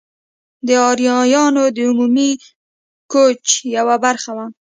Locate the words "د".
0.67-0.69, 1.75-1.77